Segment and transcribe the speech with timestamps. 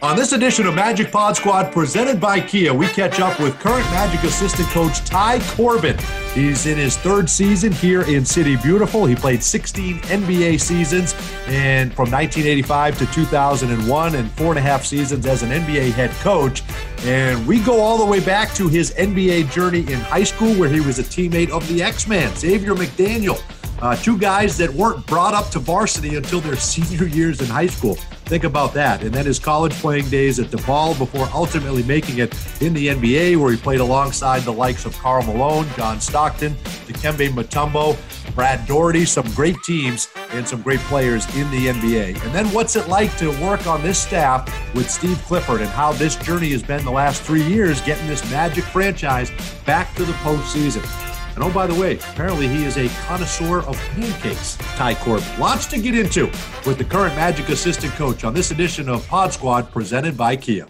[0.00, 3.84] On this edition of Magic Pod Squad presented by Kia, we catch up with current
[3.86, 5.98] Magic assistant coach Ty Corbin.
[6.34, 9.06] He's in his third season here in City Beautiful.
[9.06, 11.14] He played 16 NBA seasons
[11.48, 16.12] and from 1985 to 2001 and four and a half seasons as an NBA head
[16.20, 16.62] coach.
[16.98, 20.68] And we go all the way back to his NBA journey in high school where
[20.68, 23.42] he was a teammate of the X-Man, Xavier McDaniel.
[23.80, 27.66] Uh, two guys that weren't brought up to varsity until their senior years in high
[27.66, 27.94] school.
[28.24, 29.02] Think about that.
[29.02, 33.36] And then his college playing days at DePaul before ultimately making it in the NBA,
[33.40, 36.54] where he played alongside the likes of Karl Malone, John Stockton,
[36.86, 37.96] Dikembe Mutombo,
[38.34, 42.22] Brad Daugherty, some great teams and some great players in the NBA.
[42.24, 45.92] And then what's it like to work on this staff with Steve Clifford and how
[45.92, 49.30] this journey has been the last three years, getting this Magic franchise
[49.64, 51.07] back to the postseason.
[51.38, 55.24] And oh, by the way, apparently he is a connoisseur of pancakes, Ty Corbin.
[55.38, 56.26] Lots to get into
[56.66, 60.66] with the current Magic assistant coach on this edition of Pod Squad presented by Kia.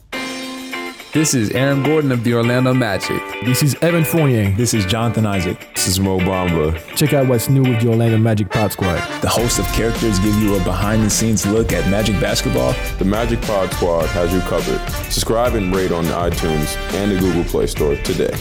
[1.15, 3.19] This is Aaron Gordon of the Orlando Magic.
[3.47, 4.55] This is Evan Fournier.
[4.59, 5.71] This is Jonathan Isaac.
[5.75, 6.79] This is Mo Bamba.
[6.95, 8.99] Check out what's new with the Orlando Magic Pod Squad.
[9.23, 12.75] The host of characters give you a behind the scenes look at Magic basketball.
[12.99, 14.87] The Magic Pod Squad has you covered.
[15.05, 18.37] Subscribe and rate on iTunes and the Google Play Store today.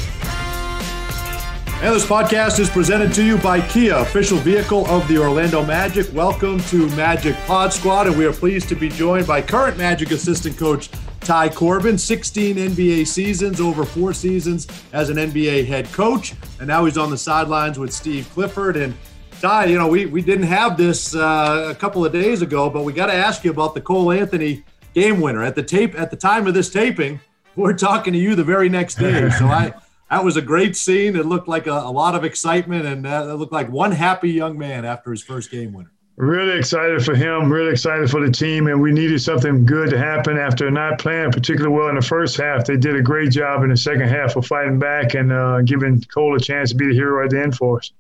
[1.80, 6.12] And this podcast is presented to you by Kia, official vehicle of the Orlando Magic.
[6.12, 10.10] Welcome to Magic Pod Squad, and we are pleased to be joined by current Magic
[10.10, 10.90] assistant coach
[11.20, 16.84] Ty Corbin, 16 NBA seasons, over four seasons as an NBA head coach, and now
[16.86, 18.76] he's on the sidelines with Steve Clifford.
[18.76, 18.96] And
[19.40, 22.86] Ty, you know, we, we didn't have this uh, a couple of days ago, but
[22.86, 24.64] we got to ask you about the Cole Anthony
[24.96, 25.44] game winner.
[25.44, 27.20] At the tape, at the time of this taping,
[27.56, 29.30] we're talking to you the very next day.
[29.30, 29.76] So I
[30.10, 31.16] that was a great scene.
[31.16, 34.32] It looked like a, a lot of excitement, and uh, it looked like one happy
[34.32, 35.92] young man after his first game winner.
[36.16, 40.00] Really excited for him, really excited for the team, and we needed something good to
[40.00, 42.66] happen after not playing particularly well in the first half.
[42.66, 46.02] They did a great job in the second half of fighting back and uh, giving
[46.02, 47.92] Cole a chance to be the hero at the end for us.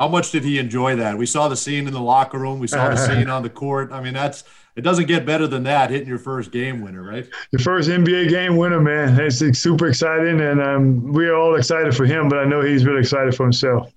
[0.00, 1.18] How much did he enjoy that?
[1.18, 2.60] We saw the scene in the locker room.
[2.60, 3.92] We saw the scene on the court.
[3.92, 4.44] I mean, that's
[4.78, 7.28] it doesn't get better than that hitting your first game winner, right?
[7.50, 9.18] Your first NBA game winner, man.
[9.18, 12.28] It's super exciting, and um, we're all excited for him.
[12.28, 13.92] But I know he's really excited for himself.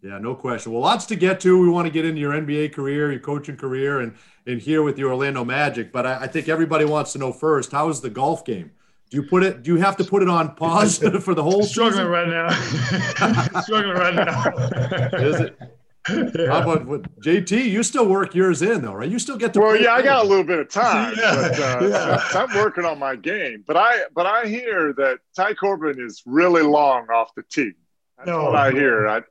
[0.00, 0.72] Yeah, no question.
[0.72, 1.60] Well, lots to get to.
[1.60, 4.14] We want to get into your NBA career, your coaching career, and
[4.46, 5.92] and here with the Orlando Magic.
[5.92, 8.70] But I, I think everybody wants to know first: how is the golf game?
[9.10, 9.62] Do you put it?
[9.62, 11.62] Do you have to put it on pause for the whole?
[11.62, 12.08] Struggling season?
[12.08, 13.60] right now.
[13.60, 15.18] Struggling right now.
[15.18, 15.71] is it?
[16.10, 16.48] Yeah.
[16.48, 17.64] How about what, JT?
[17.70, 19.08] You still work yours in though, right?
[19.08, 19.60] You still get to.
[19.60, 21.14] Well, yeah, I got a little bit of time.
[21.18, 21.34] Yeah.
[21.34, 22.28] But, uh, Yeah.
[22.30, 26.22] so I'm working on my game, but I but I hear that Ty Corbin is
[26.26, 27.72] really long off the tee.
[28.18, 28.44] That's No.
[28.46, 29.06] what I hear.
[29.08, 29.22] I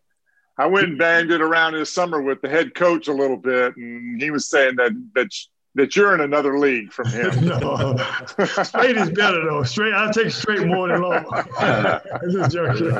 [0.57, 3.75] I went and banged it around this summer with the head coach a little bit,
[3.75, 5.27] and he was saying that that
[5.75, 7.47] that you're in another league from him.
[7.47, 7.95] no,
[8.63, 9.63] straight is better though.
[9.63, 11.25] Straight, I'll take straight more than long.
[11.59, 12.91] I'm just joking.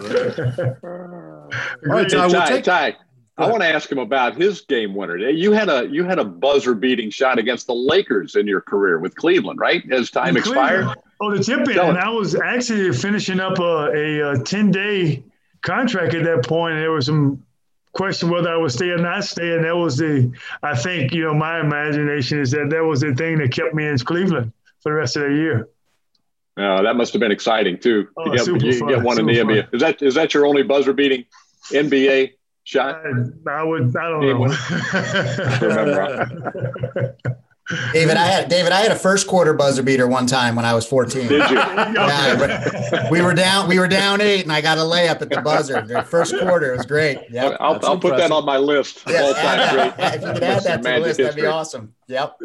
[0.83, 1.49] All
[1.83, 2.97] right, Ty, we'll take- Ty, Go
[3.41, 5.18] I want to ask him about his game winner.
[5.18, 9.00] You had a you had a buzzer beating shot against the Lakers in your career
[9.00, 9.84] with Cleveland, right?
[9.91, 10.96] As time expired.
[11.22, 11.78] Oh, the tip in.
[11.78, 11.97] And.
[12.00, 15.24] I was actually finishing up a, a, 10 day
[15.62, 16.74] contract at that point.
[16.74, 17.44] And there was some
[17.94, 19.53] question whether I would stay or not stay.
[19.53, 20.31] And that was the,
[20.63, 23.85] I think, you know, my imagination is that that was the thing that kept me
[23.85, 25.69] in Cleveland for the rest of the year.
[26.58, 28.08] Uh, that must have been exciting too.
[28.18, 29.73] Oh, to get, you fun, get one in the super NBA.
[29.75, 31.23] Is that is that your only buzzer beating
[31.69, 33.01] NBA shot?
[33.05, 33.09] I,
[33.51, 34.55] I would, I don't Game know.
[37.94, 40.73] David, I had David, I had a first quarter buzzer beater one time when I
[40.73, 41.27] was 14.
[41.27, 41.55] Did you?
[41.55, 45.41] Yeah, we were down, we were down eight, and I got a layup at the
[45.41, 45.81] buzzer.
[45.81, 47.19] The first quarter it was great.
[47.29, 47.57] Yep.
[47.59, 49.05] I'll, That's I'll put that on my list.
[49.05, 49.97] of Yeah, all time add great.
[49.97, 50.16] that.
[50.16, 51.93] if you could add that to the Magic list, that'd be awesome.
[52.07, 52.38] Yep.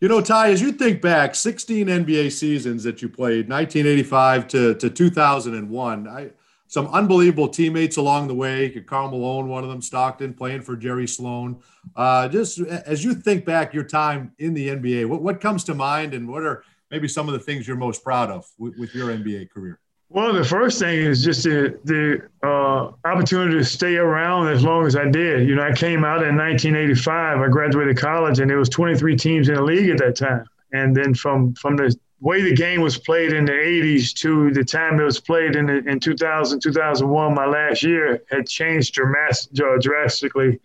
[0.00, 4.74] You know, Ty, as you think back, 16 NBA seasons that you played, 1985 to,
[4.74, 6.30] to 2001, I,
[6.68, 8.70] some unbelievable teammates along the way.
[8.70, 11.60] Karl Malone, one of them, Stockton, playing for Jerry Sloan.
[11.94, 15.74] Uh, just as you think back your time in the NBA, what, what comes to
[15.74, 18.94] mind and what are maybe some of the things you're most proud of with, with
[18.94, 19.78] your NBA career?
[20.08, 24.86] Well, the first thing is just the the uh, opportunity to stay around as long
[24.86, 25.48] as I did.
[25.48, 27.40] You know, I came out in 1985.
[27.40, 30.44] I graduated college, and there was 23 teams in the league at that time.
[30.72, 34.64] And then from from the way the game was played in the 80s to the
[34.64, 39.48] time it was played in the, in 2000 2001, my last year had changed dramas-
[39.60, 40.58] uh, drastically.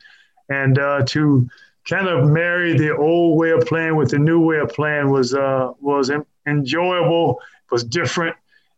[0.50, 1.50] And uh, to
[1.90, 5.34] kind of marry the old way of playing with the new way of playing was
[5.34, 7.40] uh, was en- enjoyable,
[7.70, 8.36] was different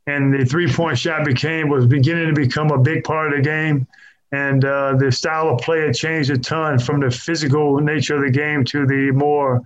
[0.07, 3.43] and the three point shot became was beginning to become a big part of the
[3.43, 3.87] game.
[4.31, 8.23] And uh, the style of play had changed a ton from the physical nature of
[8.23, 9.61] the game to the more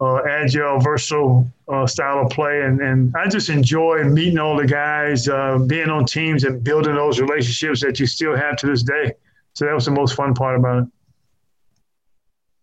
[0.00, 2.62] uh, agile, versatile uh, style of play.
[2.62, 6.94] And, and I just enjoy meeting all the guys, uh, being on teams and building
[6.94, 9.12] those relationships that you still have to this day.
[9.54, 10.88] So that was the most fun part about it.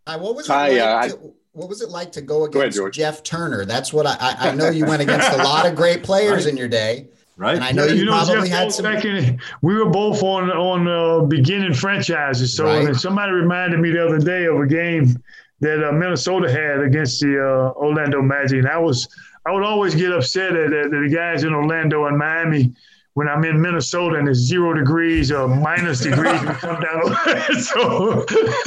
[0.06, 2.76] Uh, what was it like uh, to, what was it like to go Go ahead,
[2.76, 3.66] against Jeff Turner?
[3.66, 6.58] That's what I, I, I know you went against a lot of great players in
[6.58, 7.08] your day.
[7.36, 7.56] Right.
[7.56, 8.84] And I know you, probably Jeff had some.
[8.84, 12.56] back in- we were both on on uh, beginning franchises.
[12.56, 12.96] So Right.
[12.96, 15.18] somebody reminded me the other day of a game
[15.64, 19.08] that uh, Minnesota had against the uh, Orlando Magic, and I was
[19.46, 22.74] I would always get upset at, at the guys in Orlando and Miami
[23.14, 26.42] when I'm in Minnesota and it's zero degrees or minus degrees.
[26.42, 27.16] we come down,
[27.62, 28.26] so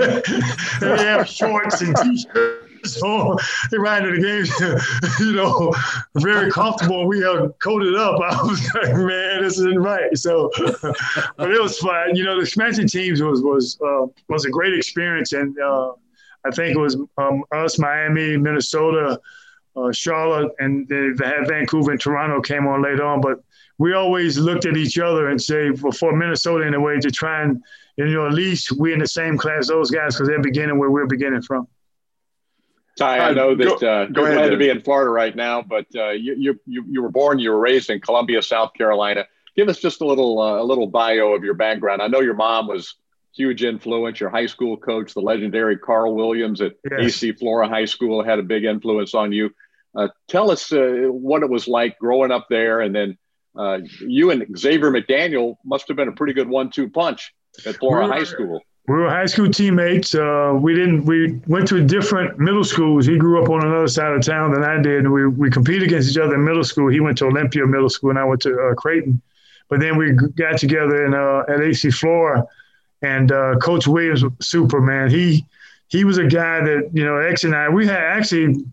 [0.81, 2.63] they have shorts and t-shirts.
[2.85, 3.37] So
[3.73, 5.75] they ride to the games, you know,
[6.15, 7.09] very comfortable.
[7.09, 8.21] We are coated up.
[8.21, 10.17] I was like, man, this isn't right.
[10.17, 10.53] So,
[11.37, 12.15] but it was fun.
[12.15, 15.95] You know, the expansion teams was was uh, was a great experience, and uh,
[16.47, 19.21] I think it was um, us, Miami, Minnesota,
[19.77, 23.21] uh, Charlotte, and they, they had Vancouver and Toronto came on later on.
[23.21, 23.43] But
[23.79, 27.11] we always looked at each other and say, for, for Minnesota in a way, to
[27.11, 27.63] try and
[27.97, 30.91] you know at least we're in the same class those guys because they're beginning where
[30.91, 31.67] we're beginning from.
[32.99, 35.37] Ty, I know go- that uh, go you're ahead, glad to be in Florida right
[35.37, 38.73] now, but uh, you, you you you were born, you were raised in Columbia, South
[38.73, 39.27] Carolina.
[39.55, 42.01] Give us just a little uh, a little bio of your background.
[42.01, 42.95] I know your mom was
[43.37, 44.21] huge influence.
[44.21, 47.01] Your high school coach, the legendary Carl Williams at Yes.
[47.23, 49.51] AC Flora High School, had a big influence on you.
[49.95, 53.17] Uh, tell us uh, what it was like growing up there, and then
[53.59, 57.33] uh, you and Xavier McDaniel must have been a pretty good one-two punch
[57.65, 58.61] at Flora We were- High School.
[58.89, 60.15] We were high school teammates.
[60.15, 61.07] Uh, we didn't.
[61.07, 63.05] We went to different middle schools.
[63.05, 65.01] He grew up on another side of town than I did.
[65.01, 66.89] And we we competed against each other in middle school.
[66.89, 69.21] He went to Olympia Middle School, and I went to uh, Crayton.
[69.69, 72.45] But then we got together in uh, at AC Flora,
[73.03, 75.11] and uh, Coach Williams, was super man.
[75.11, 75.45] He
[75.89, 77.69] he was a guy that you know X and I.
[77.69, 78.65] We had actually.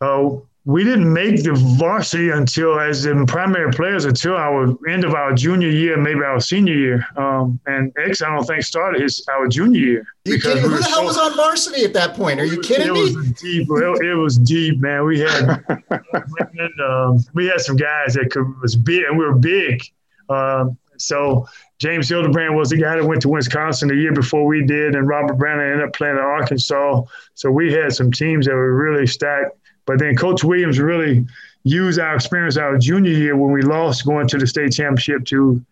[0.00, 0.36] Uh,
[0.68, 5.32] we didn't make the varsity until as the primary players until our end of our
[5.32, 7.06] junior year, maybe our senior year.
[7.16, 10.06] Um, and X, I don't think started his our junior year.
[10.26, 12.38] You because Who the hell so- was on varsity at that point?
[12.38, 13.00] Are you kidding it me?
[13.00, 13.66] was deep.
[13.70, 15.06] It, it was deep, man.
[15.06, 19.36] We had and, um, we had some guys that could was big, and we were
[19.36, 19.82] big.
[20.28, 21.46] Um, so
[21.78, 25.06] James Hildebrand was the guy that went to Wisconsin the year before we did, and
[25.06, 27.02] Robert Brown ended up playing at Arkansas.
[27.34, 29.56] So we had some teams that were really stacked.
[29.86, 31.24] But then Coach Williams really
[31.62, 35.64] used our experience our junior year when we lost going to the state championship to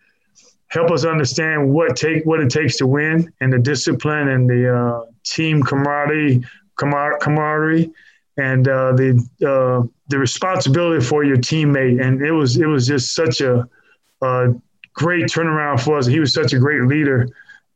[0.67, 4.75] help us understand what take what it takes to win and the discipline and the
[4.75, 6.43] uh, team camaraderie,
[6.77, 7.91] camar- camaraderie,
[8.37, 12.01] and uh, the uh, the responsibility for your teammate.
[12.01, 13.67] And it was it was just such a,
[14.21, 14.53] a
[14.97, 16.07] great turnaround for us.
[16.07, 17.29] He was such a great leader.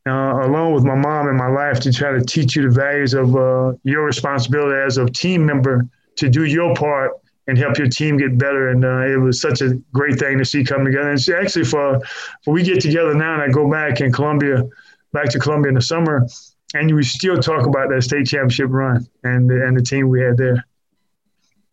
[0.04, 3.14] Uh, along with my mom in my life to try to teach you the values
[3.14, 7.12] of uh, your responsibility as a team member to do your part
[7.46, 8.70] and help your team get better.
[8.70, 11.08] And uh, it was such a great thing to see come together.
[11.10, 12.00] And it's actually for,
[12.44, 14.68] for we get together now and I go back in Columbia,
[15.12, 16.26] back to Columbia in the summer,
[16.74, 20.20] and we still talk about that state championship run and the, and the team we
[20.20, 20.66] had there.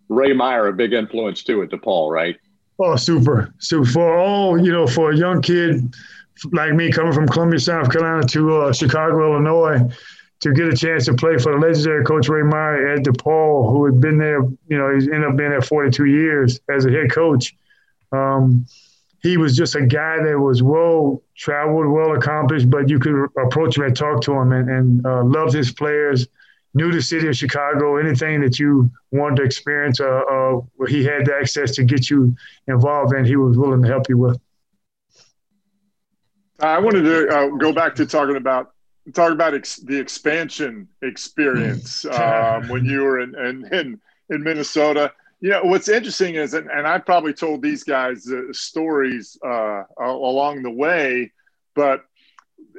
[0.07, 2.37] Ray Meyer, a big influence too at DePaul, right?
[2.79, 3.53] Oh, super.
[3.59, 5.93] So for all, you know, for a young kid
[6.53, 9.79] like me coming from Columbia, South Carolina to uh, Chicago, Illinois,
[10.39, 13.85] to get a chance to play for the legendary coach Ray Meyer at DePaul, who
[13.85, 17.11] had been there, you know, he's ended up being there 42 years as a head
[17.11, 17.53] coach.
[18.13, 18.65] Um,
[19.21, 23.77] he was just a guy that was well traveled, well accomplished, but you could approach
[23.77, 26.27] him and talk to him and, and uh, loved his players,
[26.73, 31.03] knew the city of Chicago, anything that you wanted to experience, uh, uh, where he
[31.03, 32.35] had the access to get you
[32.67, 34.39] involved in, he was willing to help you with.
[36.59, 38.73] I wanted to uh, go back to talking about
[39.13, 45.11] talk about ex- the expansion experience um, when you were in, in in in Minnesota.
[45.41, 49.83] You know what's interesting is, and, and I probably told these guys uh, stories uh,
[49.99, 51.31] along the way,
[51.75, 52.03] but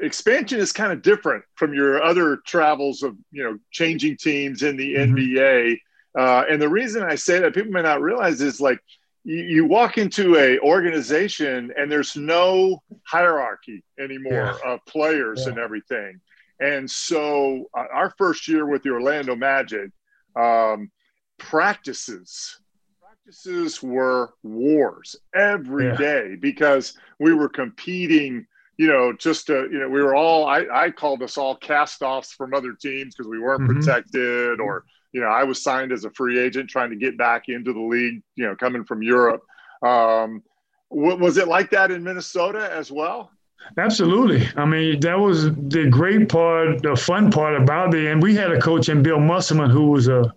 [0.00, 4.76] expansion is kind of different from your other travels of you know changing teams in
[4.76, 5.12] the Mhm.
[5.14, 5.78] NBA.
[6.18, 8.80] Uh, and the reason I say that people may not realize is like
[9.24, 15.50] you, you walk into a organization and there's no hierarchy anymore of players Yeah.
[15.52, 16.20] and everything.
[16.58, 19.90] And so uh, our first year with the Orlando Magic,
[20.36, 20.90] um,
[21.38, 22.58] practices
[23.00, 25.96] practices were wars every Yeah.
[25.96, 28.46] day because we were competing
[28.80, 32.00] you know just to you know we were all i, I called us all cast
[32.00, 33.74] offs from other teams because we weren't Mhm.
[33.74, 37.42] protected or you know i was signed as a free agent trying to get back
[37.48, 39.42] into the league you know coming from europe
[39.82, 40.42] um,
[40.88, 43.30] wa- was it like that in minnesota as well
[43.76, 44.48] Absolutely.
[44.56, 45.44] I mean, that was
[45.76, 48.06] the great part, the fun part about it.
[48.10, 50.32] And we had a coach in Bill Musselman who was a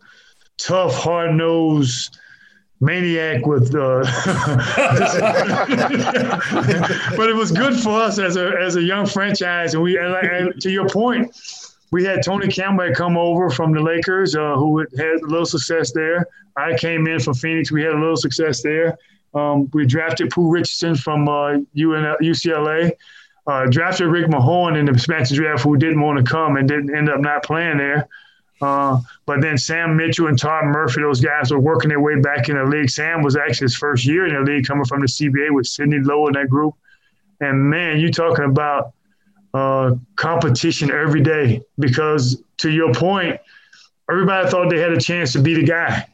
[0.57, 2.19] tough, hard nosed
[2.79, 3.99] maniac with uh,
[7.15, 9.73] but it was good for us as a as a young franchise.
[9.73, 11.35] And we and, and to your point
[11.91, 15.91] we had Tony Campbell come over from the Lakers uh, who had a little success
[15.91, 16.25] there.
[16.57, 17.71] I came in from Phoenix.
[17.71, 18.97] We had a little success there.
[19.33, 22.93] Um, we drafted Pooh Richardson from uh, UCLA
[23.47, 26.95] uh, drafted Rick Mahorn in the expansion draft who didn't want to come and didn't
[26.95, 28.07] end up not playing there
[28.61, 32.49] uh, but then Sam Mitchell and Todd Murphy, those guys were working their way back
[32.49, 32.89] in the league.
[32.89, 35.99] Sam was actually his first year in the league coming from the CBA with Sidney
[35.99, 36.75] Lowe in that group.
[37.41, 38.93] And man, you're talking about
[39.53, 43.39] uh, competition every day because to your point,
[44.09, 46.07] everybody thought they had a chance to be the guy.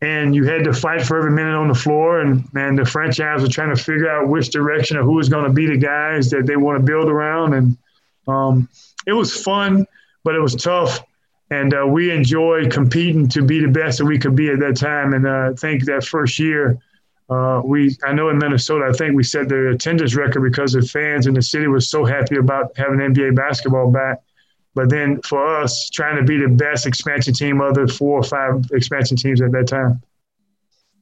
[0.00, 3.40] And you had to fight for every minute on the floor, and, and the franchise
[3.40, 6.28] was trying to figure out which direction of who was going to be the guys
[6.30, 7.54] that they want to build around.
[7.54, 7.78] And
[8.28, 8.68] um,
[9.06, 9.86] it was fun,
[10.22, 11.00] but it was tough
[11.50, 14.76] and uh, we enjoyed competing to be the best that we could be at that
[14.76, 15.12] time.
[15.12, 16.78] And uh, I think that first year,
[17.28, 20.82] uh, we I know in Minnesota, I think we set the attendance record because the
[20.82, 24.18] fans in the city were so happy about having NBA basketball back.
[24.74, 28.22] But then for us, trying to be the best expansion team of the four or
[28.24, 30.02] five expansion teams at that time.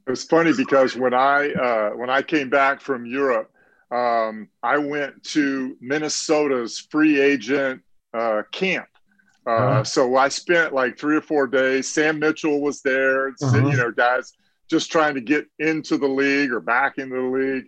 [0.06, 3.50] It was funny because when I uh, when I came back from Europe,
[3.90, 7.82] um, I went to Minnesota's free agent
[8.12, 8.86] uh, camp
[9.46, 9.84] uh, uh-huh.
[9.84, 11.88] So I spent like three or four days.
[11.88, 13.68] Sam Mitchell was there, uh-huh.
[13.68, 14.32] you know, guys
[14.68, 17.64] just trying to get into the league or back into the league.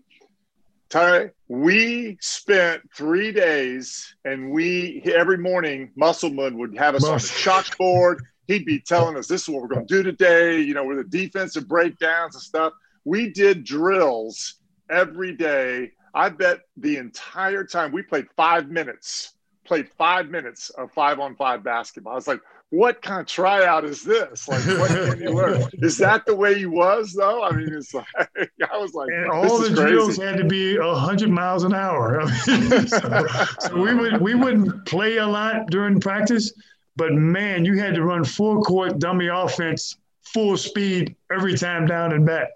[0.88, 7.18] Ty, we spent three days, and we every morning Musselman would have us on the
[7.18, 8.18] chalkboard.
[8.46, 10.98] He'd be telling us, "This is what we're going to do today." You know, with
[10.98, 12.72] the defensive breakdowns and stuff.
[13.04, 14.54] We did drills
[14.88, 15.92] every day.
[16.14, 19.33] I bet the entire time we played five minutes
[19.64, 22.12] played five minutes of five on five basketball.
[22.12, 22.40] I was like,
[22.74, 24.48] what kind of tryout is this?
[24.48, 25.62] Like, what can you learn?
[25.74, 27.44] Is that the way he was, though?
[27.44, 31.30] I mean, it's like, I was like, and all the drills had to be 100
[31.30, 32.26] miles an hour.
[32.44, 33.26] so,
[33.60, 36.52] so we, would, we wouldn't play a lot during practice,
[36.96, 42.12] but man, you had to run full court dummy offense, full speed every time down
[42.12, 42.48] and back.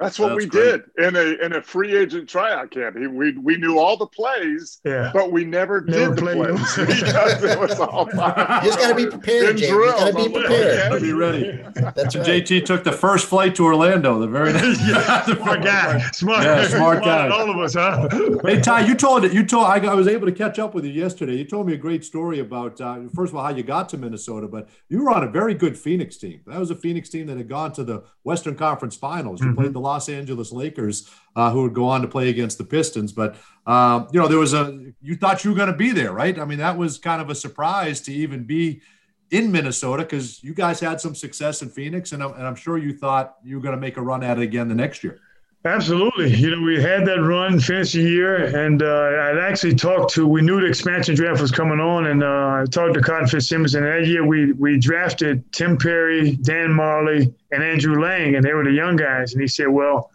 [0.00, 0.82] That's what That's we great.
[0.96, 2.96] did in a in a free agent tryout camp.
[2.96, 5.10] He, we we knew all the plays, yeah.
[5.12, 8.94] but we never, never did the plays because it was all You just got to
[8.94, 9.68] be prepared, Jay.
[9.68, 10.90] You got to be prepared.
[10.90, 11.62] Got to be ready.
[11.74, 12.26] That's right.
[12.26, 14.18] JT took the first flight to Orlando.
[14.18, 14.80] The very next.
[14.88, 17.28] yeah, smart guy, smart, yeah, smart guy.
[17.28, 18.08] All of us, huh?
[18.46, 19.34] hey Ty, you told it.
[19.34, 21.36] You told I, I was able to catch up with you yesterday.
[21.36, 23.98] You told me a great story about uh, first of all how you got to
[23.98, 26.40] Minnesota, but you were on a very good Phoenix team.
[26.46, 29.40] That was a Phoenix team that had gone to the Western Conference Finals.
[29.40, 29.56] You mm-hmm.
[29.56, 33.12] played the Los Angeles Lakers, uh, who would go on to play against the Pistons.
[33.12, 36.12] But um, you know, there was a you thought you were going to be there,
[36.12, 36.38] right?
[36.38, 38.82] I mean, that was kind of a surprise to even be
[39.30, 42.78] in Minnesota because you guys had some success in Phoenix, and I'm, and I'm sure
[42.78, 45.20] you thought you were going to make a run at it again the next year.
[45.62, 46.34] Absolutely.
[46.34, 50.26] You know, we had that run, finished the year, and uh, I'd actually talked to,
[50.26, 53.74] we knew the expansion draft was coming on, and uh, I talked to Cotton Fitzsimmons,
[53.74, 58.54] and that year we, we drafted Tim Perry, Dan Majerle, and Andrew Lang, and they
[58.54, 59.34] were the young guys.
[59.34, 60.10] And he said, well,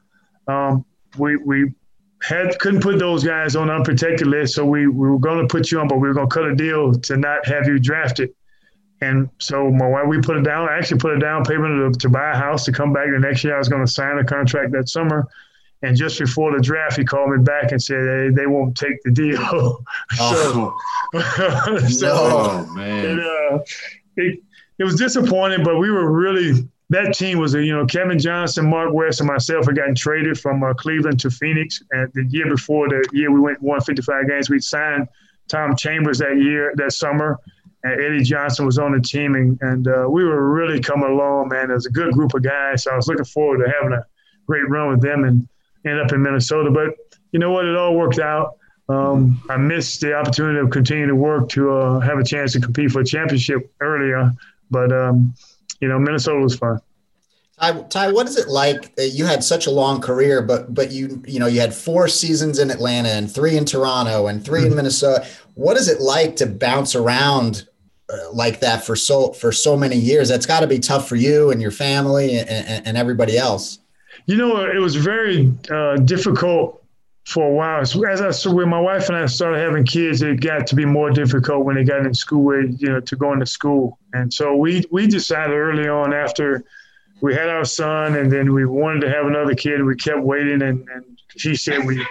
[0.47, 0.83] um,
[1.19, 1.71] we we
[2.23, 5.71] had couldn't put those guys on unprotected list, so we, we were going to put
[5.71, 8.33] you on, but we were going to cut a deal to not have you drafted.
[9.01, 10.69] And so my wife, we put it down.
[10.69, 13.19] I actually put a down payment to, to buy a house to come back the
[13.19, 13.55] next year.
[13.55, 15.27] I was going to sign a contract that summer.
[15.81, 19.01] And just before the draft, he called me back and said hey, they won't take
[19.03, 19.37] the deal.
[19.41, 19.83] Oh,
[21.89, 23.59] so, oh man, it, uh,
[24.15, 24.39] it,
[24.79, 28.93] it was disappointing, but we were really that team was, you know, Kevin Johnson, Mark
[28.93, 31.81] West, and myself had gotten traded from uh, Cleveland to Phoenix.
[31.91, 35.07] And the year before, the year we went 155 games, we signed
[35.47, 37.39] Tom Chambers that year, that summer.
[37.85, 41.49] And Eddie Johnson was on the team, and, and uh, we were really coming along,
[41.49, 41.69] man.
[41.69, 42.83] It was a good group of guys.
[42.83, 44.03] So I was looking forward to having a
[44.47, 45.47] great run with them and
[45.85, 46.71] end up in Minnesota.
[46.71, 46.95] But
[47.31, 47.65] you know what?
[47.65, 48.57] It all worked out.
[48.89, 52.59] Um, I missed the opportunity to continue to work to uh, have a chance to
[52.59, 54.31] compete for a championship earlier.
[54.71, 55.35] But um,
[55.79, 56.81] you know, Minnesota was fun.
[57.59, 58.93] Ty, Ty, what is it like?
[58.97, 62.57] You had such a long career, but but you you know you had four seasons
[62.57, 64.69] in Atlanta and three in Toronto and 3 mm-hmm.
[64.71, 65.27] in Minnesota.
[65.53, 67.67] What is it like to bounce around
[68.31, 70.29] like that for so for so many years?
[70.29, 72.49] That's got to be tough for you and your family and,
[72.85, 73.79] and, everybody else.
[74.25, 76.83] You know, it was very uh, difficult
[77.25, 77.85] for a while.
[77.85, 80.75] So as I said, when my wife and I started having kids, it got to
[80.75, 83.99] be more difficult when they got in school, you know, to go into school.
[84.13, 86.63] And so we we decided early on after
[87.21, 89.83] we had our son, and then we wanted to have another kid.
[89.83, 92.05] We kept waiting, and, and she said we,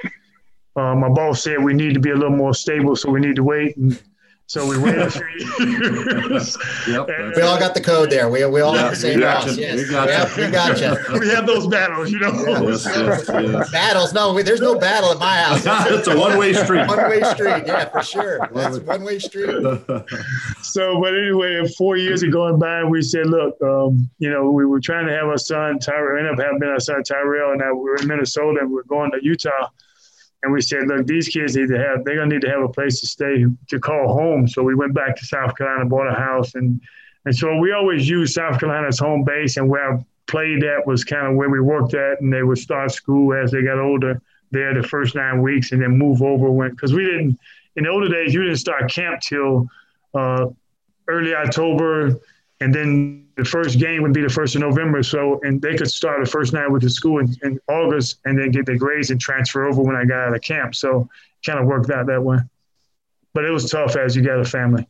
[0.76, 3.36] uh, my boss said we need to be a little more stable, so we need
[3.36, 3.76] to wait.
[3.76, 4.00] And
[4.46, 6.58] So we waited a few years.
[6.86, 8.28] Yep, And, We all got the code there.
[8.28, 9.56] We, we all Yeah, have the same we boss.
[9.56, 9.76] Yes.
[9.78, 10.44] We got Yep, you.
[10.44, 11.18] we got you.
[11.20, 12.30] we have those battles, you know.
[12.68, 13.70] Yes, yes, yes.
[13.72, 14.12] Battles?
[14.12, 15.62] No, we, there's no battle at my house.
[15.90, 16.86] it's a one-way street.
[16.86, 17.64] One way street.
[17.66, 18.46] Yeah, for sure.
[18.52, 19.48] That's one way street.
[20.62, 24.66] So, but anyway, four years ago going by, we said, look, um, you know, we
[24.66, 27.72] were trying to have our son Tyrell, end up having our son Tyrell, and I,
[27.72, 29.68] we were in Minnesota, and we we're going to Utah,
[30.44, 32.68] and we said, look, these kids need to have, they're gonna need to have a
[32.68, 34.46] place to stay to call home.
[34.46, 36.80] So we went back to South Carolina, bought a house, and
[37.26, 40.86] and so we always used South Carolina as home base, and where I played at
[40.86, 43.78] was kind of where we worked at, and they would start school as they got
[43.78, 44.20] older
[44.50, 47.38] there the first nine weeks, and then move over when because we didn't
[47.76, 49.66] in the older days you didn't start camp till.
[50.14, 50.46] Uh,
[51.08, 52.18] early October,
[52.60, 55.02] and then the first game would be the first of November.
[55.02, 58.38] So, and they could start the first night with the school in, in August, and
[58.38, 60.74] then get their grades and transfer over when I got out of camp.
[60.74, 61.08] So,
[61.44, 62.38] kind of worked out that way.
[63.32, 64.86] But it was tough as you got a family.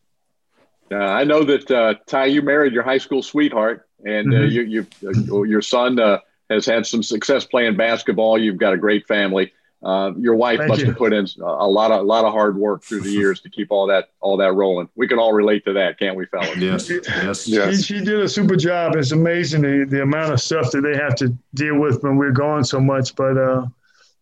[0.92, 4.52] Uh, I know that uh, Ty, you married your high school sweetheart, and uh, Mhm.
[4.52, 4.86] you, you,
[5.32, 6.18] uh, your son uh,
[6.50, 8.38] has had some success playing basketball.
[8.38, 9.52] You've got a great family.
[9.84, 10.86] Uh, your wife Thank must you.
[10.86, 13.50] have put in a lot of a lot of hard work through the years to
[13.50, 14.88] keep all that all that rolling.
[14.94, 16.56] We can all relate to that, can't we, fellas?
[16.56, 17.46] Yes, yes.
[17.46, 17.70] Yeah.
[17.70, 18.96] She, she did a super job.
[18.96, 22.30] It's amazing the, the amount of stuff that they have to deal with when we're
[22.30, 23.14] gone so much.
[23.14, 23.66] But uh,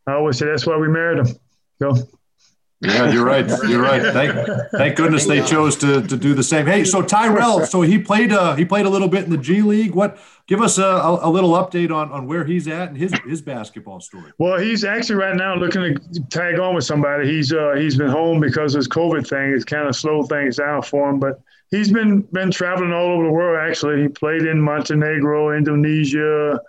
[0.09, 1.37] I always say that's why we married them.
[1.79, 2.09] So,
[2.83, 3.49] Yeah, you're right.
[3.69, 4.03] You're right.
[4.03, 6.67] Thank, thank goodness they chose to, to do the same.
[6.67, 9.63] Hey, so Tyrell, so he played uh he played a little bit in the G
[9.63, 9.95] League.
[9.95, 10.83] What give us a,
[11.23, 14.33] a, little update on, on where he's at and his his basketball story.
[14.39, 17.29] Well, he's actually right now looking to tag on with somebody.
[17.29, 19.53] He's uh, he's been home because of his COVID thing.
[19.53, 23.25] It's kind of slowed things down for him, but he's been been traveling all over
[23.25, 23.71] the world.
[23.71, 26.61] Actually, he played in Montenegro, Indonesia,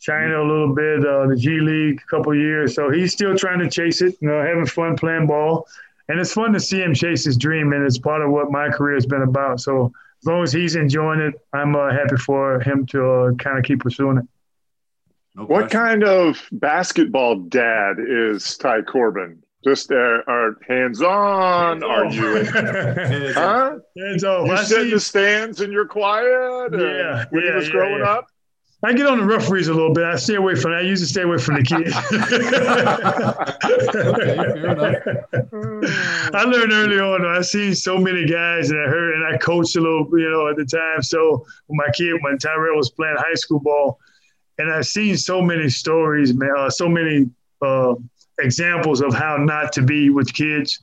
[0.00, 2.74] China a little bit, uh, the G League a couple years.
[2.74, 5.68] So he's still trying to chase it, you know, having fun playing ball,
[6.08, 7.72] and it's fun to see him chase his dream.
[7.72, 9.60] And it's part of what my career has been about.
[9.60, 9.92] So
[10.22, 13.64] as long as he's enjoying it, I'm uh, happy for him to uh, kind of
[13.64, 14.24] keep pursuing it.
[15.36, 19.42] No What kind of basketball dad is Ty Corbin?
[19.62, 21.84] Just uh, are hands on?
[21.84, 22.44] Are you?
[23.34, 23.76] Huh?
[23.98, 24.46] Hands off.
[24.46, 26.72] You I sit in the stands and you're quiet?
[26.72, 28.10] Yeah, When yeah, he was yeah, growing yeah.
[28.10, 28.26] up?
[28.82, 30.04] I get on the referees a little bit.
[30.04, 30.72] I stay away from.
[30.72, 31.92] I usually stay away from the kids.
[36.34, 37.26] I learned early on.
[37.26, 40.48] I seen so many guys, and I heard, and I coached a little, you know,
[40.48, 41.02] at the time.
[41.02, 43.98] So when my kid, when Tyrell was playing high school ball,
[44.56, 47.28] and I've seen so many stories, man, uh, so many
[47.60, 47.94] uh,
[48.38, 50.80] examples of how not to be with kids.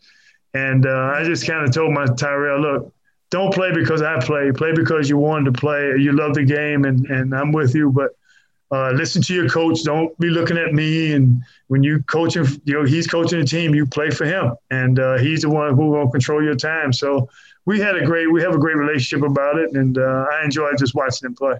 [0.53, 2.93] And uh, I just kind of told my Tyrell, look,
[3.29, 4.51] don't play because I play.
[4.51, 5.95] Play because you wanted to play.
[5.97, 7.91] You love the game, and, and I'm with you.
[7.91, 8.11] But
[8.71, 9.83] uh, listen to your coach.
[9.83, 11.13] Don't be looking at me.
[11.13, 13.75] And when you coaching, you know he's coaching the team.
[13.75, 16.93] You play for him, and uh, he's the one who will control your time.
[16.93, 17.29] So
[17.65, 20.71] we had a great, we have a great relationship about it, and uh, I enjoy
[20.77, 21.57] just watching him play.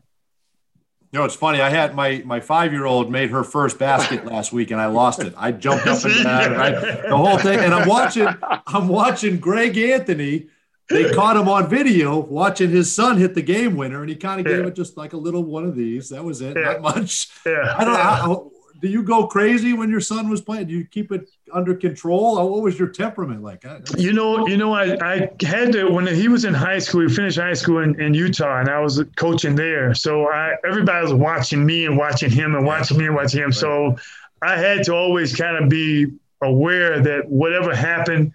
[1.12, 1.62] You know, it's funny.
[1.62, 4.88] I had my my five year old made her first basket last week, and I
[4.88, 5.34] lost it.
[5.38, 7.02] I jumped up and down, right?
[7.08, 8.28] The whole thing, and I'm watching.
[8.68, 10.48] I'm watching Greg Anthony.
[10.90, 14.40] They caught him on video watching his son hit the game winner, and he kind
[14.40, 14.68] of gave Yeah.
[14.68, 16.10] it just like a little one of these.
[16.10, 16.74] That was it, Yeah.
[16.74, 17.30] not much.
[17.46, 18.00] Yeah, I don't know.
[18.00, 20.68] How, do you go crazy when your son was playing?
[20.68, 22.36] Do you keep it under control?
[22.52, 23.66] What was your temperament like?
[23.66, 27.02] I- You know, you know, I, I had to when he was in high school.
[27.02, 29.94] He finished high school in, in Utah, and I was coaching there.
[29.96, 33.52] So I everybody was watching me and watching him and watching me and watching him.
[33.52, 33.98] So
[34.44, 38.32] I had to always kind of be aware that whatever happened,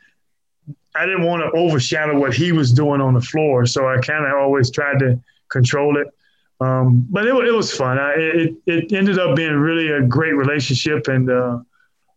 [0.95, 3.67] I didn't want to overshadow what he was doing on the floor.
[3.67, 6.09] So I kind of always tried to control it.
[6.61, 7.99] Um, but it, it was fun.
[7.99, 11.31] I, it, it ended up being really a great relationship and.
[11.31, 11.59] Uh,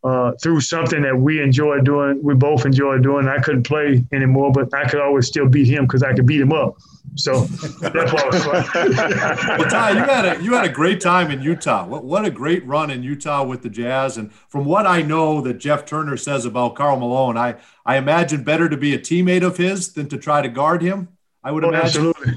[0.05, 2.21] uh, through something that we enjoy doing.
[2.23, 3.27] We both enjoy doing.
[3.27, 6.39] I couldn't play anymore, but I could always still beat him because I could beat
[6.41, 6.75] him up.
[7.15, 8.65] So was fun.
[9.57, 11.85] Well, Ty, you had a you had a great time in Utah.
[11.87, 14.17] What what a great run in Utah with the Jazz.
[14.17, 18.43] And from what I know that Jeff Turner says about Karl Malone, I I imagine
[18.43, 21.07] better to be a teammate of his than to try to guard him.
[21.43, 21.85] I would Oh, imagine.
[21.87, 22.33] absolutely.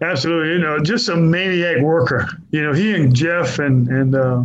[0.00, 0.52] Absolutely.
[0.54, 2.28] You know, just a maniac worker.
[2.50, 4.42] You know, he and Jeff and, and, uh,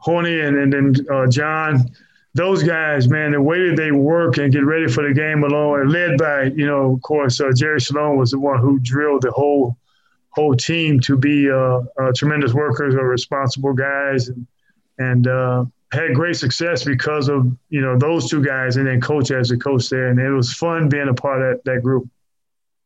[0.00, 1.90] Horny and, and then, uh, John,
[2.34, 5.80] those guys, man, the way that they work and get ready for the game alone,
[5.80, 9.22] and led by, you know, of course, uh, Jerry Sloan was the one who drilled
[9.22, 9.76] the whole,
[10.30, 14.46] whole team to be, uh, uh tremendous workers or responsible guys and,
[14.98, 19.32] and, uh, had great success because of, you know, those two guys and then coach
[19.32, 20.06] as a coach there.
[20.06, 22.08] And it was fun being a part of that, that group.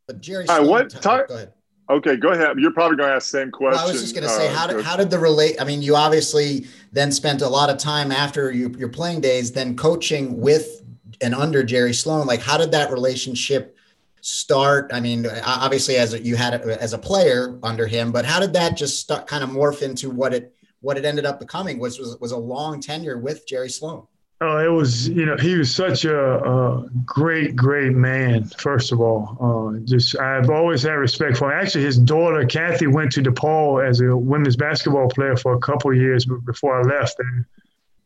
[0.07, 1.53] But Jerry, All right, Sloan- what Ty- Ty- Go ahead.
[1.90, 2.59] Okay, go ahead.
[2.59, 3.77] You're probably going to ask the same question.
[3.77, 5.61] Well, I was just going to say, uh, how did how did the relate?
[5.61, 9.53] I mean, you obviously then spent a lot of time after you, your playing days,
[9.53, 10.83] then coaching with
[11.20, 12.27] and under Jerry Sloan.
[12.27, 13.77] Like, how did that relationship
[14.23, 14.90] start?
[14.94, 18.40] I mean, obviously, as a, you had it as a player under him, but how
[18.40, 21.79] did that just start, kind of morph into what it what it ended up becoming?
[21.79, 24.07] Was was was a long tenure with Jerry Sloan.
[24.46, 29.00] Oh, it was, you know, he was such a, a great, great man, first of
[29.00, 29.38] all.
[29.40, 31.59] Uh, just, I've always had respect for him.
[31.59, 35.92] Actually, his daughter, Kathy, went to DePaul as a women's basketball player for a couple
[35.92, 37.16] of years before I left.
[37.18, 37.44] And,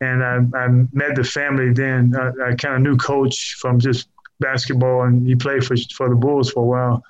[0.01, 2.15] and I, I met the family then.
[2.15, 6.15] I, I kind of knew Coach from just basketball, and he played for, for the
[6.15, 7.03] Bulls for a while.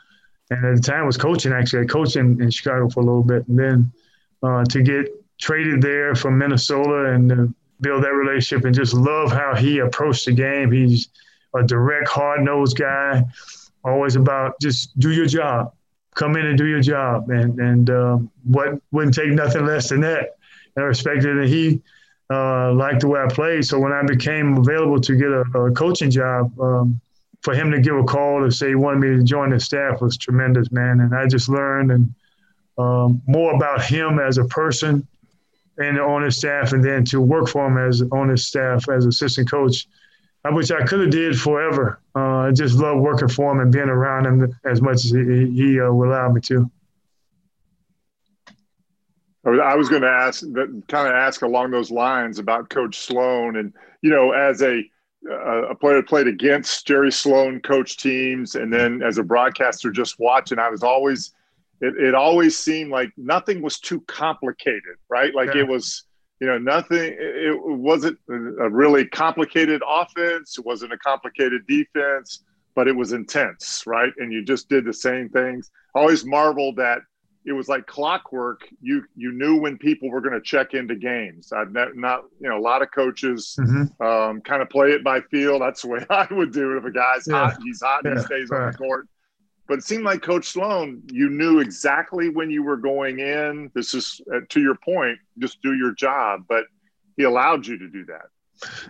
[0.48, 1.82] And at the time, was coaching, actually.
[1.82, 3.46] I coached in, in Chicago for a little bit.
[3.48, 3.92] And then
[4.42, 7.46] uh, to get traded there from Minnesota and uh,
[7.80, 10.72] build that relationship and just love how he approached the game.
[10.72, 11.08] He's
[11.54, 13.24] a direct, hard nosed guy,
[13.84, 15.72] always about just do your job,
[16.14, 17.30] come in and do your job.
[17.30, 20.36] And, and uh, what wouldn't take nothing less than that.
[20.76, 21.48] And I respected it.
[21.48, 21.80] He
[22.30, 23.64] uh, liked the way I played.
[23.64, 27.00] So when I became available to get a, a coaching job, um,
[27.42, 30.00] for him to give a call to say he wanted me to join his staff
[30.00, 31.00] was tremendous, man.
[31.00, 32.12] And I just learned and
[32.78, 35.06] um, more about him as a person
[35.78, 39.06] and on his staff, and then to work for him as on his staff as
[39.06, 39.86] assistant coach,
[40.50, 42.00] which I could have did forever.
[42.14, 45.50] Uh, I just love working for him and being around him as much as he,
[45.54, 46.70] he uh, would allow me to.
[49.44, 50.42] I was going to ask
[50.88, 54.82] kind of ask along those lines about Coach Sloan, and you know, as a
[55.30, 60.58] a player played against Jerry Sloan coach teams, and then as a broadcaster just watching,
[60.58, 61.32] I was always
[61.80, 65.34] it, it always seemed like nothing was too complicated, right?
[65.34, 65.62] Like yeah.
[65.62, 66.04] it was,
[66.40, 70.58] you know, nothing, it, wasn't a really complicated offense.
[70.58, 74.12] It wasn't a complicated defense, but it was intense, right?
[74.18, 75.70] And you just did the same things.
[75.94, 77.00] I always marveled that
[77.44, 78.68] it was like clockwork.
[78.82, 81.52] You you knew when people were going to check into games.
[81.52, 84.02] I've not, not, you know, a lot of coaches mm-hmm.
[84.04, 85.58] um, kind of play it by feel.
[85.58, 86.78] That's the way I would do it.
[86.78, 87.50] If a guy's yeah.
[87.50, 88.16] hot, he's hot, yeah.
[88.16, 89.08] he stays on the court.
[89.68, 93.70] But it seemed like Coach Sloan, you knew exactly when you were going in.
[93.74, 96.44] This is uh, to your point, just do your job.
[96.48, 96.64] But
[97.18, 98.28] he allowed you to do that.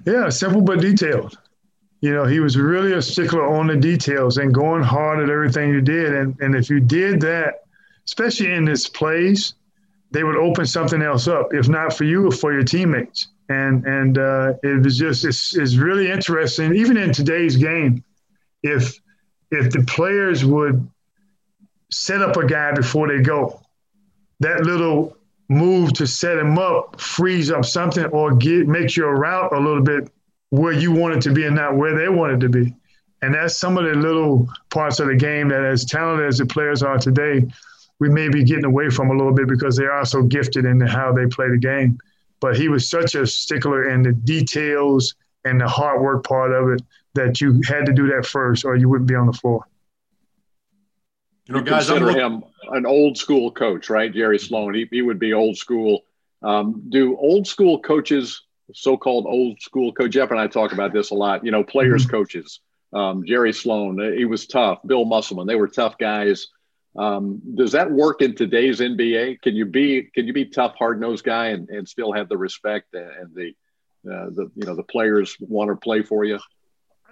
[0.07, 1.37] Yeah, simple but detailed.
[2.01, 5.71] You know, he was really a stickler on the details and going hard at everything
[5.71, 6.14] you did.
[6.14, 7.64] And and if you did that,
[8.07, 9.55] especially in this place,
[10.12, 13.29] they would open something else up, if not for you, for your teammates.
[13.49, 18.05] And and uh, it was just it's, it's really interesting, even in today's game.
[18.62, 18.97] If
[19.50, 20.88] if the players would
[21.90, 23.61] set up a guy before they go,
[24.40, 25.16] that little
[25.48, 29.82] move to set him up frees up something or get makes your route a little
[29.82, 30.11] bit
[30.50, 32.74] where you want it to be and not where they want it to be.
[33.22, 36.46] And that's some of the little parts of the game that, as talented as the
[36.46, 37.44] players are today,
[37.98, 40.80] we may be getting away from a little bit because they are so gifted in
[40.80, 41.98] how they play the game.
[42.40, 46.68] But he was such a stickler in the details and the hard work part of
[46.70, 46.82] it
[47.18, 49.66] that you had to do that first or you wouldn't be on the floor.
[51.46, 54.12] You know, guys, consider him an old school coach, right?
[54.12, 54.74] Jerry Sloan.
[54.74, 56.02] He, he would be old school.
[56.42, 61.11] Um, do old school coaches, so-called old school coach Jeff and I talk about this
[61.11, 61.44] a lot.
[61.44, 62.16] You know, players mm-hmm.
[62.16, 62.61] coaches.
[62.92, 64.78] Um, Jerry Sloan, he was tough.
[64.87, 66.48] Bill Musselman, they were tough guys.
[66.96, 69.40] Um, does that work in today's NBA?
[69.42, 72.37] Can you be can you be tough, hard nosed guy and, and still have the
[72.37, 73.52] respect and the
[74.11, 76.38] uh, the you know the players want to play for you?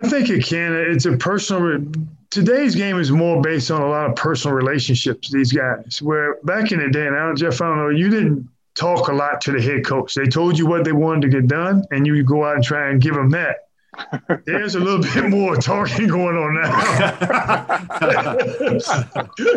[0.03, 0.75] I think it can.
[0.75, 1.85] It's a personal.
[2.31, 5.31] Today's game is more based on a lot of personal relationships.
[5.31, 9.09] These guys, where back in the day, now Jeff, I don't know, you didn't talk
[9.09, 10.15] a lot to the head coach.
[10.15, 12.65] They told you what they wanted to get done, and you would go out and
[12.65, 13.69] try and give them that.
[14.45, 16.71] There's a little bit more talking going on now.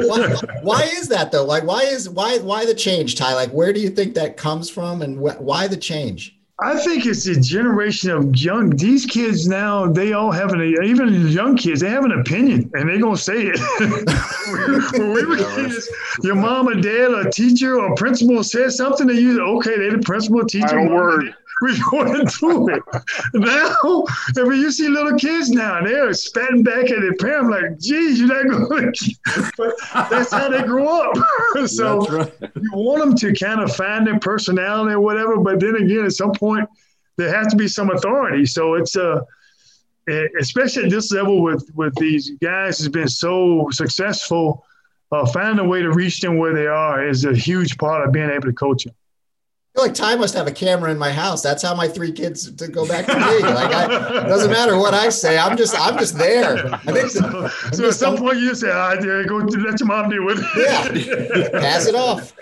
[0.08, 1.44] why, why, is that though?
[1.44, 3.34] Like, why is why why the change, Ty?
[3.34, 6.39] Like, where do you think that comes from, and wh- why the change?
[6.62, 8.72] I think it's a generation of young.
[8.72, 11.80] These kids now, they all have an even young kids.
[11.80, 13.60] They have an opinion, and they're gonna say it.
[15.00, 15.90] when we were kids,
[16.22, 19.42] your mom or dad or teacher or principal said something to you.
[19.42, 20.68] Okay, they're the principal, teacher.
[20.68, 22.84] Final we're going through it.
[23.34, 23.76] Now,
[24.38, 27.80] I mean, you see little kids now, and they're spitting back at their parents like,
[27.80, 29.52] geez, you're not going to.
[29.58, 29.76] But
[30.10, 31.18] that's how they grow up.
[31.68, 32.34] so right.
[32.56, 35.38] you want them to kind of find their personality or whatever.
[35.38, 36.68] But then again, at some point,
[37.18, 38.46] there has to be some authority.
[38.46, 39.26] So it's a.
[40.10, 44.66] Uh, especially at this level with with these guys has been so successful
[45.12, 48.12] uh, finding a way to reach them where they are is a huge part of
[48.12, 48.96] being able to coach them
[49.80, 51.42] like Ty must have a camera in my house.
[51.42, 53.40] That's how my three kids to go back to me.
[53.40, 55.38] Like, I, it doesn't matter what I say.
[55.38, 56.74] I'm just, I'm just there.
[56.74, 57.48] I think so.
[57.72, 61.52] so at some point you say, "I go to let your mom deal with it."
[61.52, 62.34] Yeah, pass it off.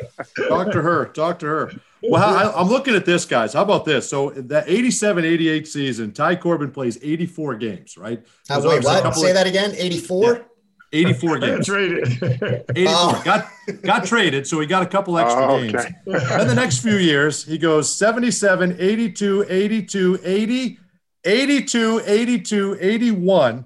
[0.48, 1.06] Talk to her.
[1.06, 1.72] Talk to her.
[2.04, 3.54] Well, I, am looking at this, guys.
[3.54, 4.08] How about this?
[4.08, 8.24] So the 87 88 season, Ty Corbin plays 84 games, right?
[8.50, 9.16] Uh, wait, what?
[9.16, 10.46] Say of, that again 84?
[10.94, 11.66] 84 Got games.
[11.66, 12.08] traded.
[12.22, 12.86] 84.
[12.88, 13.22] Oh.
[13.26, 13.50] Got
[13.84, 15.76] got traded, so he got a couple oh, extra Oh, games.
[15.76, 15.94] okay.
[16.38, 20.80] then the next few years, he goes 77, 82, 82, 80,
[21.26, 23.66] 82, 82, 81.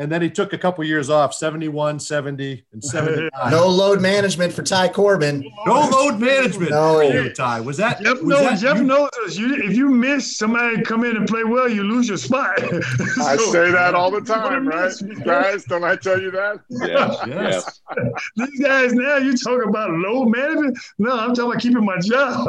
[0.00, 3.30] And then he took a couple years off 71, 70, and 79.
[3.50, 5.44] No load management for Ty Corbin.
[5.66, 6.94] No load management No.
[6.94, 7.60] for you, Ty.
[7.60, 8.00] Was that?
[8.00, 8.40] Jeff was knows.
[8.40, 9.36] that Jeff you- knows us.
[9.36, 12.58] You, if you miss somebody come in and play well, you lose your spot.
[12.62, 14.90] I say that all the time, right?
[15.22, 16.60] Guys, don't I tell you that?
[16.70, 17.80] Yes, Yes.
[17.98, 18.20] yes.
[18.36, 20.78] These guys now, you talk about load management.
[20.98, 22.48] No, I'm talking about keeping my job.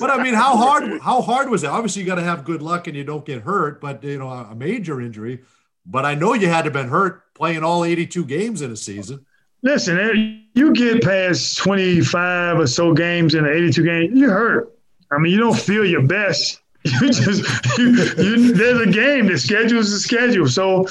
[0.00, 1.68] But I mean, how hard how hard was it?
[1.68, 4.28] Obviously, you got to have good luck and you don't get hurt, but you know,
[4.28, 5.42] a major injury.
[5.84, 9.24] But I know you had to been hurt playing all 82 games in a season.
[9.62, 14.72] Listen, you get past 25 or so games in the 82 games, you're hurt.
[15.10, 16.60] I mean, you don't feel your best.
[17.00, 19.26] You just, you, you, there's a game.
[19.26, 20.48] The schedule is the schedule.
[20.48, 20.86] So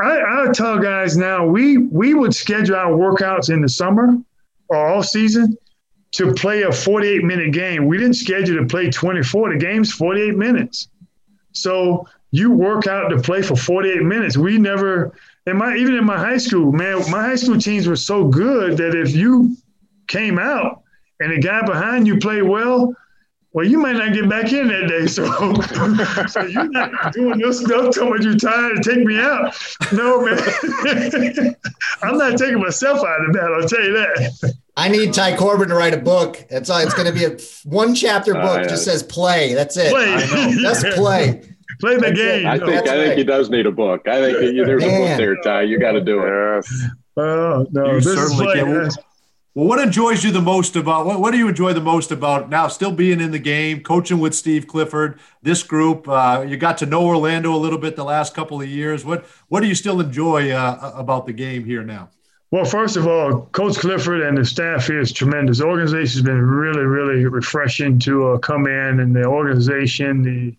[0.00, 4.18] I, I tell guys now, we we would schedule our workouts in the summer
[4.68, 5.58] or off season
[6.12, 7.86] to play a 48 minute game.
[7.86, 9.52] We didn't schedule to play 24.
[9.52, 10.88] The game's 48 minutes.
[11.52, 14.36] So you work out to play for 48 minutes.
[14.36, 15.12] We never,
[15.46, 18.78] in my even in my high school, man, my high school teams were so good
[18.78, 19.56] that if you
[20.08, 20.82] came out
[21.20, 22.96] and the guy behind you played well,
[23.54, 25.06] well, you might not get back in that day.
[25.12, 29.54] So, so you're not doing this stuff telling me you're tired and take me out.
[29.92, 30.38] No, man.
[32.02, 33.58] I'm not taking myself out of that.
[33.60, 34.54] I'll tell you that.
[34.74, 36.46] I need Ty Corbin to write a book.
[36.48, 36.78] It's all.
[36.78, 37.36] It's going to be a
[37.68, 38.60] one chapter book.
[38.60, 39.52] Uh, just says play.
[39.52, 39.92] That's it.
[39.92, 40.52] Play.
[40.54, 41.51] Just play.
[41.82, 42.46] Play the game.
[42.46, 43.18] I think That's I think right.
[43.18, 44.06] he does need a book.
[44.06, 45.62] I think he, there's a book there, Ty.
[45.62, 46.28] You got to do it.
[46.28, 46.84] Yes.
[47.16, 47.86] Oh, no.
[47.86, 48.60] You this is certainly play.
[48.60, 48.88] can.
[49.54, 52.48] Well, what enjoys you the most about what, what do you enjoy the most about
[52.48, 56.08] now still being in the game, coaching with Steve Clifford, this group?
[56.08, 59.04] Uh, you got to know Orlando a little bit the last couple of years.
[59.04, 62.10] What what do you still enjoy uh, about the game here now?
[62.52, 65.58] Well, first of all, Coach Clifford and the staff here is tremendous.
[65.58, 70.54] The organization has been really, really refreshing to uh, come in, and the organization, the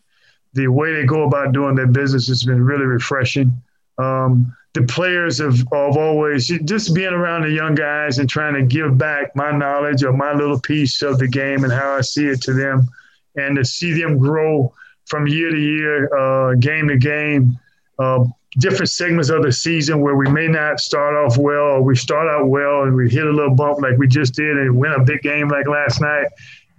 [0.54, 3.54] the way they go about doing their business has been really refreshing.
[3.98, 8.63] Um, the players have, have always just being around the young guys and trying to
[8.63, 12.26] give back my knowledge or my little piece of the game and how I see
[12.26, 12.89] it to them,
[13.36, 14.74] and to see them grow
[15.06, 17.58] from year to year, uh, game to game.
[18.00, 18.26] Uh,
[18.60, 22.28] different segments of the season where we may not start off well or we start
[22.28, 25.04] out well and we hit a little bump like we just did and win a
[25.04, 26.28] big game like last night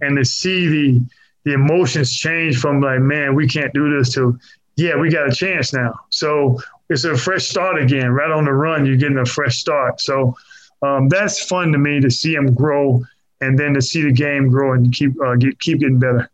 [0.01, 1.01] and to see the
[1.45, 4.37] the emotions change from like man we can't do this to
[4.75, 8.51] yeah we got a chance now so it's a fresh start again right on the
[8.51, 10.35] run you're getting a fresh start so
[10.81, 13.01] um, that's fun to me to see them grow
[13.41, 16.29] and then to see the game grow and keep uh, get, keep getting better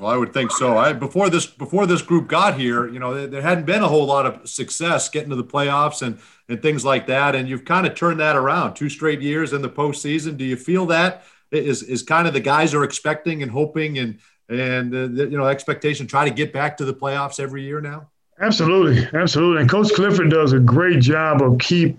[0.00, 0.78] Well, I would think so.
[0.78, 4.06] I before this before this group got here, you know, there, hadn't been a whole
[4.06, 7.34] lot of success getting to the playoffs and and things like that.
[7.34, 8.74] And you've kind of turned that around.
[8.74, 10.36] Two straight years in the postseason.
[10.36, 14.18] Do you feel that is is kind of the guys are expecting and hoping and
[14.48, 17.80] and uh, the, you know expectation try to get back to the playoffs every year
[17.80, 18.08] now?
[18.40, 19.60] Absolutely, absolutely.
[19.60, 21.98] And Coach Clifford does a great job of keep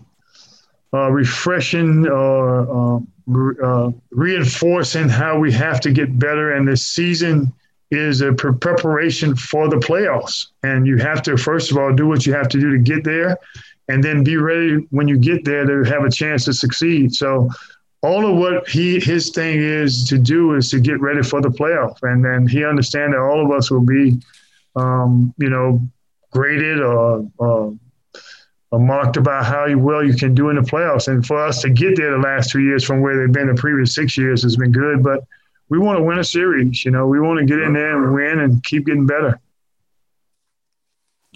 [0.94, 6.54] uh, refreshing or uh, re- uh, reinforcing how we have to get better.
[6.54, 7.54] And this season
[7.92, 10.48] is a pre- preparation for the playoffs.
[10.64, 13.04] And you have to first of all do what you have to do to get
[13.04, 13.38] there,
[13.88, 17.14] and then be ready when you get there to have a chance to succeed.
[17.14, 17.50] So.
[18.04, 21.48] All of what he his thing is to do is to get ready for the
[21.50, 24.20] playoff, and then he understands that all of us will be,
[24.76, 25.82] um, you know,
[26.32, 27.78] graded or, or,
[28.72, 31.08] or marked about how well you can do in the playoffs.
[31.08, 33.56] And for us to get there the last two years from where they've been the
[33.56, 35.02] previous six years has been good.
[35.02, 35.22] But
[35.70, 36.84] we want to win a series.
[36.84, 39.40] You know, we want to get in there and win and keep getting better.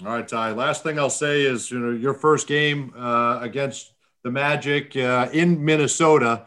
[0.04, 0.52] All right, Ty.
[0.52, 5.28] Last thing I'll say is, you know, your first game uh, against the Magic uh,
[5.32, 6.44] in Minnesota.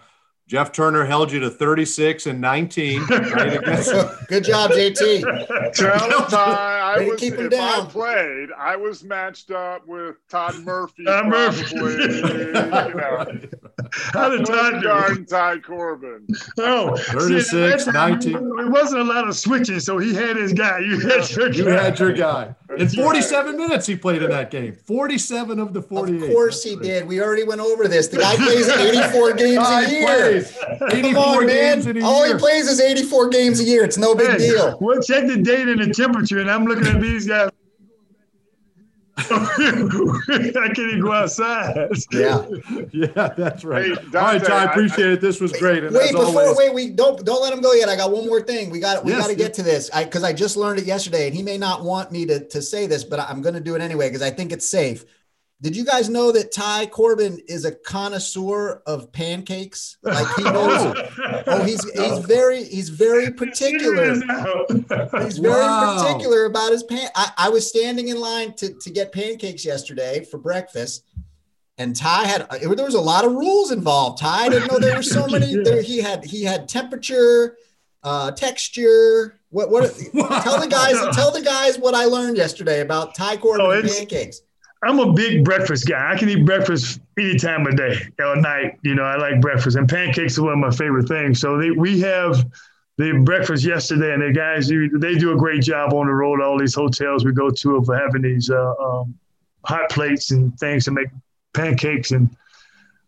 [0.51, 3.03] Jeff Turner held you to 36 and 19.
[3.09, 3.63] Right,
[4.27, 5.73] Good job, JT.
[5.73, 10.59] Tell Ty, I was keep him if I played, I was matched up with Todd
[10.59, 11.05] Murphy.
[11.05, 11.75] Todd Murphy.
[11.75, 13.39] you know.
[13.93, 14.81] How did Todd do?
[14.81, 16.27] Guarding Ty Corbin.
[16.57, 18.35] Oh, 36, see, at that time, 19.
[18.35, 20.79] It wasn't a lot of switching, so he had his guy.
[20.79, 21.55] You had your guy.
[21.55, 22.53] you had your guy.
[22.81, 24.73] In 47 minutes, he played in that game.
[24.87, 26.23] 47 of the 48.
[26.23, 27.07] Of course he did.
[27.07, 28.07] We already went over this.
[28.07, 30.43] The guy plays 84 games a year.
[30.79, 32.03] Come 84 on, games man.
[32.03, 32.35] All year.
[32.35, 33.83] he plays is 84 games a year.
[33.83, 34.77] It's no big Hey, deal.
[34.81, 37.49] We'll check the date and the temperature, and I'm looking at these guys.
[39.17, 41.89] I can't even go outside.
[42.11, 42.45] Yeah.
[42.93, 43.85] Yeah, that's right.
[43.85, 45.21] Hey, All right, Ty, I- appreciate it.
[45.21, 45.83] This was great.
[45.83, 47.89] And Wait, before always, wait, we don't don't let him go yet.
[47.89, 48.69] I got one more thing.
[48.69, 49.89] We got we Yes, got to get to this.
[49.93, 52.61] I because I just learned it yesterday, and he may not want me to to
[52.61, 55.05] say this, but I'm going to do it anyway because I think it's safe.
[55.61, 59.97] Did you guys know that Ty Corbin is a connoisseur of pancakes?
[60.01, 60.95] Like he knows.
[61.47, 64.15] oh, he's he's very he's very particular.
[65.23, 66.01] He's very Wow.
[66.01, 67.09] particular about his pan.
[67.15, 71.03] I, I was standing in line to, to get pancakes yesterday for breakfast,
[71.77, 74.19] and Ty had uh, there was a lot of rules involved.
[74.19, 75.55] Ty didn't know there were so many.
[75.63, 77.55] There, he had he had temperature,
[78.03, 79.39] uh, texture.
[79.49, 79.83] What what?
[80.41, 83.83] Tell the guys tell the guys what I learned yesterday about Ty Corbin Oh, and
[83.85, 84.41] it's- pancakes.
[84.83, 86.11] I'm a big breakfast guy.
[86.11, 88.79] I can eat breakfast any time of day or night.
[88.83, 91.39] You know, I like breakfast, and pancakes are one of my favorite things.
[91.39, 92.43] So they, we have
[92.97, 96.41] the breakfast yesterday, and the guys they do a great job on the road.
[96.41, 99.13] All these hotels we go to of having these uh, um,
[99.65, 101.09] hot plates and things to make
[101.53, 102.35] pancakes, and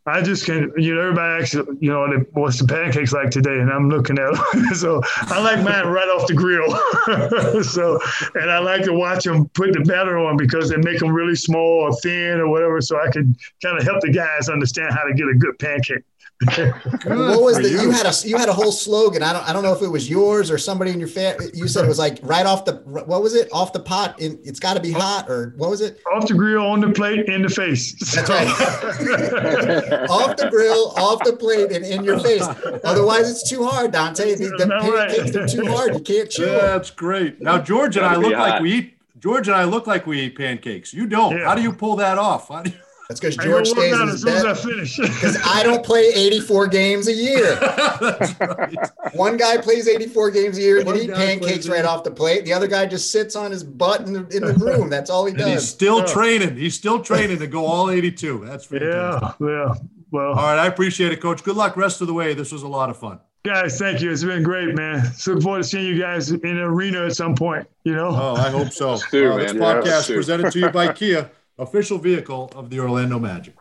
[0.05, 0.71] I just can.
[0.75, 4.33] You know, everybody asks, you know, what's the pancakes like today, and I'm looking at.
[4.33, 4.65] Them.
[4.75, 7.63] so I like mine right off the grill.
[7.63, 7.99] so,
[8.35, 11.35] and I like to watch them put the batter on because they make them really
[11.35, 15.03] small or thin or whatever, so I can kind of help the guys understand how
[15.03, 16.03] to get a good pancake.
[16.45, 17.81] What was for the you.
[17.83, 17.91] you.
[17.91, 19.23] had a you had a whole slogan.
[19.23, 21.47] I don't I don't know if it was yours or somebody in your family.
[21.53, 24.19] You said it was like right off the what was it off the pot?
[24.19, 25.99] In, it's got to be hot or what was it?
[26.13, 27.93] Off the grill, on the plate, in the face.
[28.13, 28.47] That's right.
[30.09, 32.43] off the grill, off the plate, and in your face.
[32.83, 34.35] Otherwise, it's too hard, Dante.
[34.35, 35.09] The, the Not right.
[35.09, 35.93] pancakes are too hard.
[35.93, 36.45] You can't chew.
[36.45, 36.59] 'em.
[36.59, 37.41] That's great.
[37.41, 38.89] Now George and I Gotta be look like we eat.
[39.19, 40.93] George and I look like we eat pancakes.
[40.93, 41.37] You don't.
[41.37, 41.45] Yeah.
[41.47, 42.49] How do you pull that off?
[42.49, 42.77] How do you-
[43.09, 45.11] That's because I George go stays in out his as soon as I bed.
[45.13, 47.59] Because I don't play 84 games a year.
[48.39, 48.75] Right.
[49.13, 52.45] One guy plays 84 games a year and One eat pancakes right off the plate.
[52.45, 54.89] The other guy just sits on his butt in the, in the room.
[54.89, 55.69] That's all he And he's does.
[55.69, 56.55] still training.
[56.57, 58.43] He's still training to go all 82.
[58.45, 59.35] That's fantastic.
[59.39, 59.73] yeah, yeah.
[60.11, 61.43] Well, All right, I appreciate it, Coach.
[61.43, 62.33] Good luck rest of the way.
[62.33, 63.19] This was a lot of fun.
[63.43, 64.11] guys, thank you.
[64.11, 65.03] It's been great, man.
[65.13, 67.67] So Look forward to seeing you guys in the arena at some point.
[67.83, 68.09] You know.
[68.09, 68.97] Oh, I hope so.
[69.11, 69.61] do, Uh, this man.
[69.61, 73.55] Yeah, podcast let's presented to you by Kia, official vehicle of the Orlando Magic.